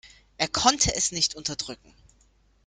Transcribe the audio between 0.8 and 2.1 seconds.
es nicht unterdrücken.